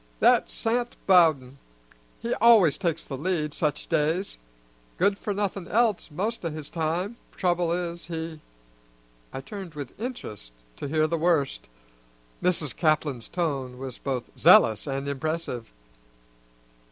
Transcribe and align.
"That's 0.19 0.51
Sant 0.51 0.95
Bowden; 1.05 1.59
he 2.17 2.33
always 2.41 2.79
takes 2.79 3.05
the 3.05 3.19
lead, 3.19 3.53
such 3.53 3.85
days. 3.85 4.39
Good 4.97 5.19
for 5.19 5.31
nothing 5.31 5.67
else 5.67 6.09
most 6.09 6.43
o' 6.43 6.49
his 6.49 6.71
time; 6.71 7.17
trouble 7.33 7.71
is, 7.71 8.07
he" 8.07 8.41
I 9.31 9.41
turned 9.41 9.75
with 9.75 9.93
interest 10.01 10.53
to 10.77 10.87
hear 10.87 11.05
the 11.05 11.19
worst. 11.19 11.67
Mrs. 12.41 12.75
Caplin's 12.75 13.29
tone 13.29 13.77
was 13.77 13.99
both 13.99 14.31
zealous 14.35 14.87
and 14.87 15.07
impressive. 15.07 15.71